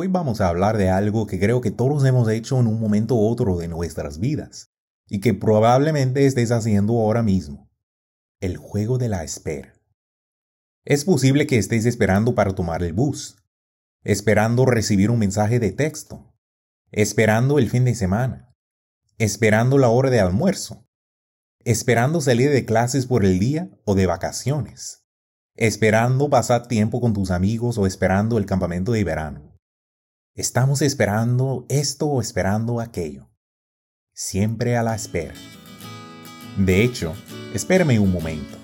[0.00, 3.16] Hoy vamos a hablar de algo que creo que todos hemos hecho en un momento
[3.16, 4.70] u otro de nuestras vidas
[5.08, 7.68] y que probablemente estés haciendo ahora mismo.
[8.38, 9.74] El juego de la espera.
[10.84, 13.42] Es posible que estés esperando para tomar el bus,
[14.04, 16.32] esperando recibir un mensaje de texto,
[16.92, 18.54] esperando el fin de semana,
[19.18, 20.86] esperando la hora de almuerzo,
[21.64, 25.02] esperando salir de clases por el día o de vacaciones,
[25.56, 29.47] esperando pasar tiempo con tus amigos o esperando el campamento de verano.
[30.38, 33.28] Estamos esperando esto o esperando aquello.
[34.12, 35.34] Siempre a la espera.
[36.56, 37.12] De hecho,
[37.54, 38.56] espérame un momento.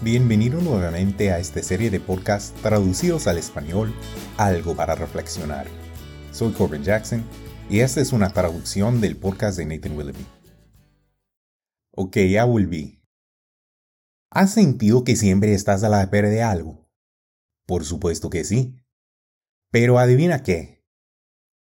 [0.00, 3.94] Bienvenido nuevamente a esta serie de podcasts traducidos al español,
[4.38, 5.66] Algo para Reflexionar.
[6.30, 7.22] Soy Corbin Jackson
[7.68, 10.26] y esta es una traducción del podcast de Nathan Willoughby.
[11.90, 13.01] Ok, ya volví.
[14.34, 16.88] ¿Has sentido que siempre estás a la espera de algo?
[17.66, 18.82] Por supuesto que sí.
[19.70, 20.86] Pero adivina qué.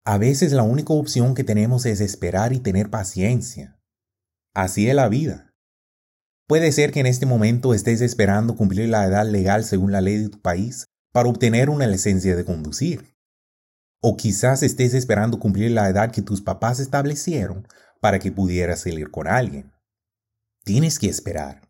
[0.03, 3.79] A veces la única opción que tenemos es esperar y tener paciencia.
[4.55, 5.53] Así es la vida.
[6.47, 10.17] Puede ser que en este momento estés esperando cumplir la edad legal según la ley
[10.17, 13.15] de tu país para obtener una licencia de conducir.
[14.01, 17.67] O quizás estés esperando cumplir la edad que tus papás establecieron
[18.01, 19.71] para que pudieras salir con alguien.
[20.63, 21.61] Tienes que esperar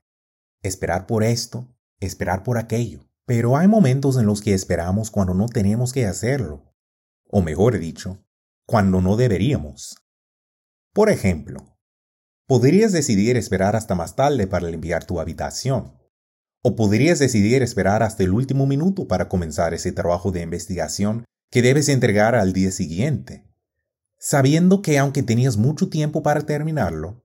[0.68, 1.68] esperar por esto,
[2.00, 3.08] esperar por aquello.
[3.26, 6.74] Pero hay momentos en los que esperamos cuando no tenemos que hacerlo.
[7.30, 8.24] O mejor dicho,
[8.66, 9.98] cuando no deberíamos.
[10.94, 11.78] Por ejemplo,
[12.48, 15.98] podrías decidir esperar hasta más tarde para limpiar tu habitación.
[16.64, 21.62] O podrías decidir esperar hasta el último minuto para comenzar ese trabajo de investigación que
[21.62, 23.46] debes entregar al día siguiente,
[24.18, 27.24] sabiendo que aunque tenías mucho tiempo para terminarlo,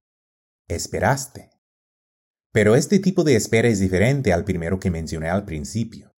[0.68, 1.49] esperaste.
[2.52, 6.12] Pero este tipo de espera es diferente al primero que mencioné al principio.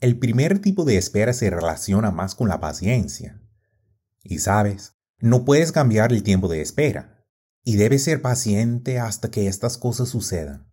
[0.00, 3.40] El primer tipo de espera se relaciona más con la paciencia.
[4.22, 7.24] Y sabes, no puedes cambiar el tiempo de espera,
[7.64, 10.70] y debes ser paciente hasta que estas cosas sucedan.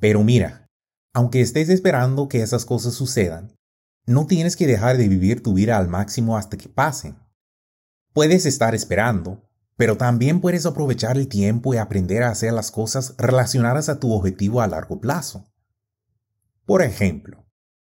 [0.00, 0.70] Pero mira,
[1.12, 3.54] aunque estés esperando que esas cosas sucedan,
[4.06, 7.16] no tienes que dejar de vivir tu vida al máximo hasta que pasen.
[8.12, 9.48] Puedes estar esperando,
[9.82, 14.12] pero también puedes aprovechar el tiempo y aprender a hacer las cosas relacionadas a tu
[14.12, 15.44] objetivo a largo plazo.
[16.64, 17.44] Por ejemplo,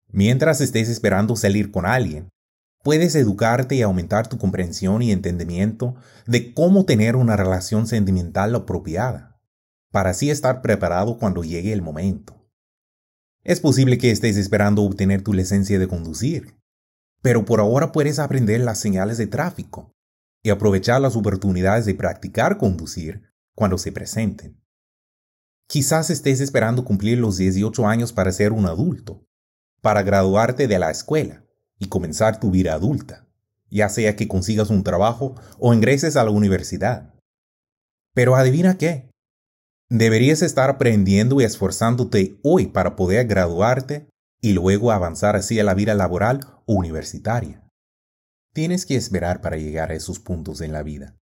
[0.07, 2.29] mientras estés esperando salir con alguien,
[2.83, 5.93] puedes educarte y aumentar tu comprensión y entendimiento
[6.25, 9.39] de cómo tener una relación sentimental apropiada,
[9.91, 12.49] para así estar preparado cuando llegue el momento.
[13.43, 16.57] Es posible que estés esperando obtener tu licencia de conducir,
[17.21, 19.94] pero por ahora puedes aprender las señales de tráfico,
[20.45, 23.23] y aprovechar las oportunidades de practicar conducir
[23.55, 24.61] cuando se presenten.
[25.67, 29.25] Quizás estés esperando cumplir los 18 años para ser un adulto,
[29.81, 31.43] para graduarte de la escuela
[31.79, 33.27] y comenzar tu vida adulta,
[33.71, 37.15] ya sea que consigas un trabajo o ingreses a la universidad.
[38.13, 39.09] Pero adivina qué,
[39.89, 44.07] deberías estar aprendiendo y esforzándote hoy para poder graduarte
[44.41, 47.64] y luego avanzar hacia la vida laboral o universitaria.
[48.55, 51.19] Tienes que esperar para llegar a esos puntos en la vida.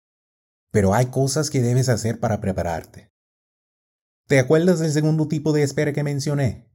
[0.72, 3.14] Pero hay cosas que debes hacer para prepararte.
[4.28, 6.68] ¿Te acuerdas del segundo tipo de espera que mencioné?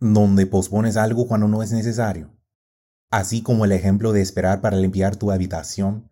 [0.00, 2.34] Donde pospones algo cuando no es necesario.
[3.10, 6.08] Así como el ejemplo de esperar para limpiar tu habitación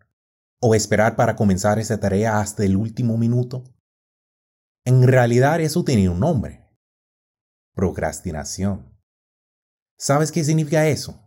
[0.61, 3.63] o esperar para comenzar esa tarea hasta el último minuto.
[4.85, 6.63] En realidad eso tiene un nombre.
[7.73, 8.95] Procrastinación.
[9.97, 11.22] ¿Sabes qué significa eso?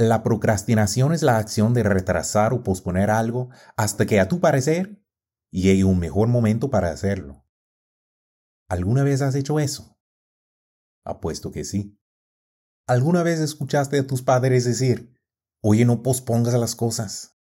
[0.00, 5.04] La procrastinación es la acción de retrasar o posponer algo hasta que a tu parecer
[5.50, 7.44] llegue un mejor momento para hacerlo.
[8.70, 10.00] ¿Alguna vez has hecho eso?
[11.04, 12.00] Apuesto que sí.
[12.86, 15.20] ¿Alguna vez escuchaste a tus padres decir,
[15.60, 17.36] oye, no pospongas las cosas?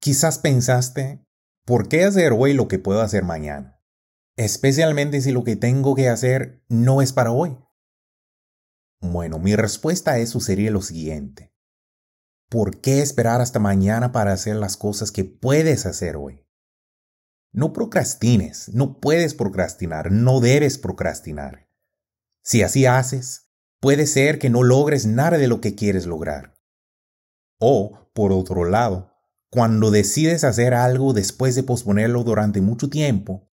[0.00, 1.22] Quizás pensaste,
[1.66, 3.78] ¿por qué hacer hoy lo que puedo hacer mañana?
[4.38, 7.58] Especialmente si lo que tengo que hacer no es para hoy.
[9.02, 11.51] Bueno, mi respuesta a eso sería lo siguiente.
[12.52, 16.46] ¿Por qué esperar hasta mañana para hacer las cosas que puedes hacer hoy?
[17.50, 21.70] No procrastines, no puedes procrastinar, no debes procrastinar.
[22.44, 23.48] Si así haces,
[23.80, 26.54] puede ser que no logres nada de lo que quieres lograr.
[27.58, 29.14] O, por otro lado,
[29.50, 33.50] cuando decides hacer algo después de posponerlo durante mucho tiempo,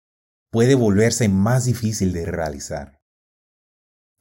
[0.51, 3.01] puede volverse más difícil de realizar.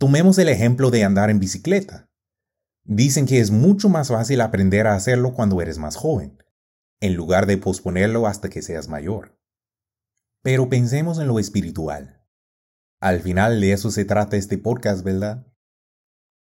[0.01, 2.11] Tomemos el ejemplo de andar en bicicleta.
[2.85, 6.43] Dicen que es mucho más fácil aprender a hacerlo cuando eres más joven,
[7.01, 9.39] en lugar de posponerlo hasta que seas mayor.
[10.43, 12.23] Pero pensemos en lo espiritual.
[13.01, 15.47] Al final de eso se trata este podcast, ¿verdad?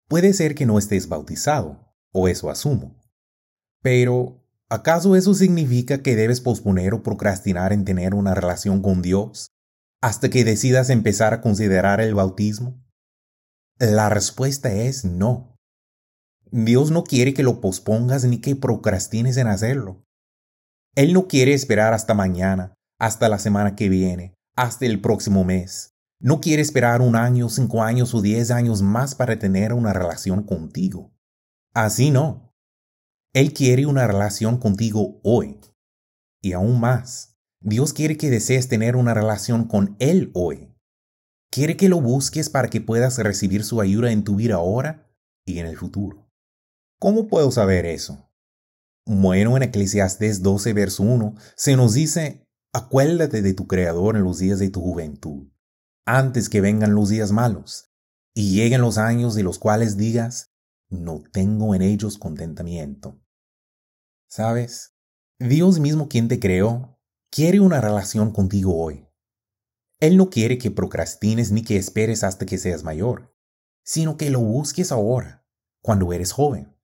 [0.09, 2.97] Puede ser que no estés bautizado, o eso asumo.
[3.82, 9.49] Pero, ¿acaso eso significa que debes posponer o procrastinar en tener una relación con Dios
[10.00, 12.85] hasta que decidas empezar a considerar el bautismo?
[13.79, 15.56] La respuesta es no.
[16.52, 20.05] Dios no quiere que lo pospongas ni que procrastines en hacerlo.
[20.97, 25.94] Él no quiere esperar hasta mañana, hasta la semana que viene, hasta el próximo mes.
[26.20, 30.43] No quiere esperar un año, cinco años o diez años más para tener una relación
[30.43, 31.12] contigo.
[31.73, 32.53] Así no.
[33.32, 35.61] Él quiere una relación contigo hoy.
[36.43, 40.75] Y aún más, Dios quiere que desees tener una relación con Él hoy.
[41.50, 45.11] Quiere que lo busques para que puedas recibir su ayuda en tu vida ahora
[45.46, 46.19] y en el futuro.
[47.00, 48.31] ¿Cómo puedo saber eso?
[49.06, 54.38] Bueno, en Eclesiastes 12, verso 1, se nos dice, acuérdate de tu Creador en los
[54.38, 55.49] días de tu juventud,
[56.05, 57.91] antes que vengan los días malos,
[58.35, 60.50] y lleguen los años de los cuales digas,
[60.91, 63.19] no tengo en ellos contentamiento.
[64.29, 64.94] ¿Sabes?
[65.38, 67.00] Dios mismo quien te creó,
[67.31, 69.08] quiere una relación contigo hoy.
[70.00, 73.35] Él no quiere que procrastines ni que esperes hasta que seas mayor,
[73.87, 75.46] sino que lo busques ahora,
[75.81, 76.76] cuando eres joven.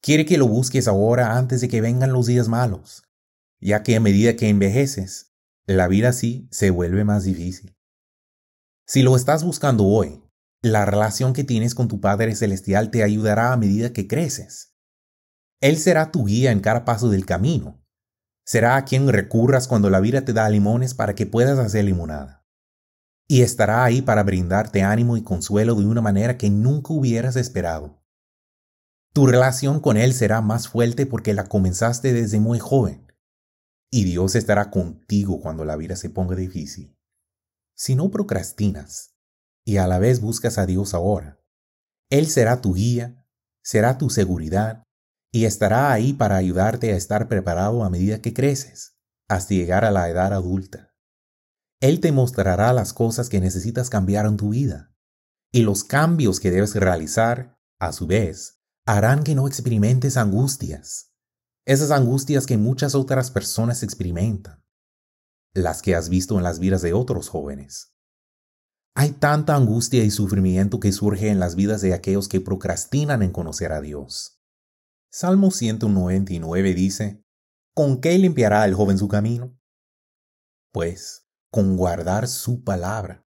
[0.00, 3.02] Quiere que lo busques ahora antes de que vengan los días malos,
[3.60, 5.34] ya que a medida que envejeces,
[5.66, 7.76] la vida así se vuelve más difícil.
[8.86, 10.22] Si lo estás buscando hoy,
[10.62, 14.74] la relación que tienes con tu Padre Celestial te ayudará a medida que creces.
[15.60, 17.84] Él será tu guía en cada paso del camino.
[18.46, 22.46] Será a quien recurras cuando la vida te da limones para que puedas hacer limonada.
[23.28, 28.02] Y estará ahí para brindarte ánimo y consuelo de una manera que nunca hubieras esperado.
[29.18, 33.12] Tu relación con Él será más fuerte porque la comenzaste desde muy joven.
[33.90, 36.96] Y Dios estará contigo cuando la vida se ponga difícil.
[37.76, 39.16] Si no procrastinas
[39.64, 41.42] y a la vez buscas a Dios ahora,
[42.10, 43.26] Él será tu guía,
[43.60, 44.84] será tu seguridad
[45.32, 49.90] y estará ahí para ayudarte a estar preparado a medida que creces, hasta llegar a
[49.90, 50.94] la edad adulta.
[51.80, 54.94] Él te mostrará las cosas que necesitas cambiar en tu vida
[55.52, 58.57] y los cambios que debes realizar, a su vez,
[58.88, 61.12] harán que no experimentes angustias,
[61.66, 64.64] esas angustias que muchas otras personas experimentan,
[65.54, 67.94] las que has visto en las vidas de otros jóvenes.
[68.94, 73.30] Hay tanta angustia y sufrimiento que surge en las vidas de aquellos que procrastinan en
[73.30, 74.40] conocer a Dios.
[75.12, 77.22] Salmo 199 dice,
[77.74, 79.54] ¿Con qué limpiará el joven su camino?
[80.72, 83.26] Pues, con guardar su palabra.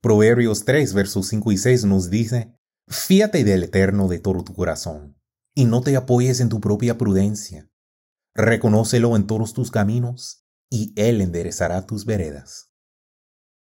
[0.00, 2.57] Proverbios 3, versos 5 y 6 nos dice,
[2.90, 5.20] Fíate del Eterno de todo tu corazón,
[5.54, 7.70] y no te apoyes en tu propia prudencia.
[8.34, 12.72] Reconócelo en todos tus caminos, y Él enderezará tus veredas.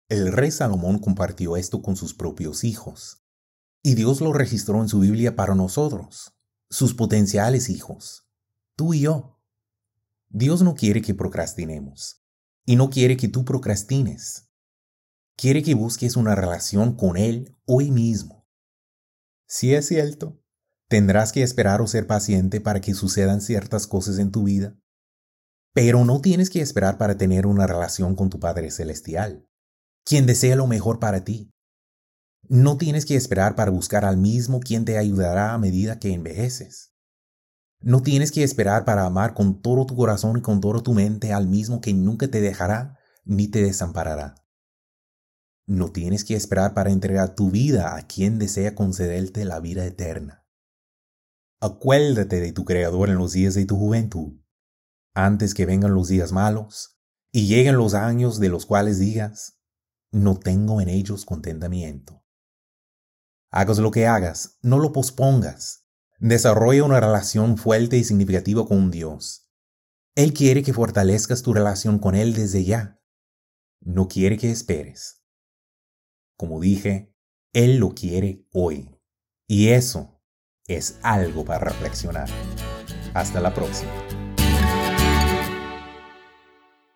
[0.09, 3.23] El rey Salomón compartió esto con sus propios hijos,
[3.83, 6.33] y Dios lo registró en su Biblia para nosotros,
[6.71, 8.27] sus potenciales hijos,
[8.75, 9.39] tú y yo.
[10.29, 12.23] Dios no quiere que procrastinemos,
[12.65, 14.49] y no quiere que tú procrastines.
[15.35, 18.40] Quiere que busques una relación con Él hoy mismo
[19.53, 20.41] si es cierto,
[20.87, 24.77] tendrás que esperar o ser paciente para que sucedan ciertas cosas en tu vida.
[25.73, 29.45] Pero no tienes que esperar para tener una relación con tu Padre Celestial,
[30.05, 31.51] quien desea lo mejor para ti.
[32.47, 36.93] No tienes que esperar para buscar al mismo quien te ayudará a medida que envejeces.
[37.81, 41.33] No tienes que esperar para amar con todo tu corazón y con toda tu mente
[41.33, 44.35] al mismo que nunca te dejará ni te desamparará.
[45.67, 50.45] No tienes que esperar para entregar tu vida a quien desea concederte la vida eterna.
[51.59, 54.41] Acuérdate de tu Creador en los días de tu juventud,
[55.13, 56.99] antes que vengan los días malos
[57.31, 59.59] y lleguen los años de los cuales digas,
[60.11, 62.25] no tengo en ellos contentamiento.
[63.51, 65.85] Hagas lo que hagas, no lo pospongas.
[66.19, 69.49] Desarrolla una relación fuerte y significativa con Dios.
[70.15, 73.01] Él quiere que fortalezcas tu relación con Él desde ya.
[73.81, 75.20] No quiere que esperes.
[76.41, 77.13] Como dije,
[77.53, 78.89] Él lo quiere hoy.
[79.47, 80.19] Y eso
[80.65, 82.27] es algo para reflexionar.
[83.13, 84.20] Hasta la próxima.